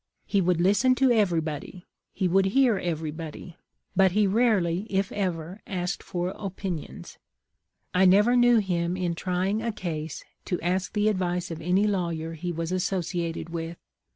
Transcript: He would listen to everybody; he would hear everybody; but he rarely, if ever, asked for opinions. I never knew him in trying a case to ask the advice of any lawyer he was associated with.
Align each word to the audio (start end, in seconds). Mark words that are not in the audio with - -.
He 0.25 0.41
would 0.41 0.59
listen 0.59 0.95
to 0.95 1.11
everybody; 1.11 1.85
he 2.11 2.27
would 2.27 2.45
hear 2.45 2.79
everybody; 2.79 3.55
but 3.95 4.13
he 4.13 4.25
rarely, 4.25 4.87
if 4.89 5.11
ever, 5.11 5.61
asked 5.67 6.01
for 6.01 6.29
opinions. 6.29 7.19
I 7.93 8.05
never 8.05 8.35
knew 8.35 8.57
him 8.57 8.97
in 8.97 9.13
trying 9.13 9.61
a 9.61 9.71
case 9.71 10.23
to 10.45 10.59
ask 10.61 10.93
the 10.93 11.07
advice 11.07 11.51
of 11.51 11.61
any 11.61 11.85
lawyer 11.85 12.33
he 12.33 12.51
was 12.51 12.71
associated 12.71 13.49
with. 13.49 13.77